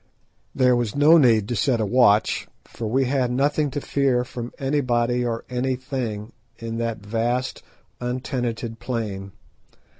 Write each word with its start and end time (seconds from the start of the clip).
There 0.55 0.75
was 0.75 0.95
no 0.95 1.19
need 1.19 1.47
to 1.49 1.55
set 1.55 1.79
a 1.79 1.85
watch, 1.85 2.47
for 2.63 2.87
we 2.87 3.05
had 3.05 3.29
nothing 3.29 3.69
to 3.69 3.79
fear 3.79 4.23
from 4.23 4.51
anybody 4.57 5.23
or 5.23 5.45
anything 5.47 6.31
in 6.57 6.79
that 6.79 7.05
vast 7.05 7.61
untenanted 8.01 8.79
plain. 8.79 9.31